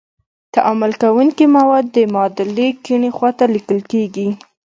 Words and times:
تعامل 0.55 0.91
کوونکي 1.03 1.45
مواد 1.57 1.85
د 1.95 1.97
معادلې 2.13 2.67
کیڼې 2.83 3.09
خواته 3.17 3.45
لیکل 3.55 3.79
کیږي. 3.91 4.27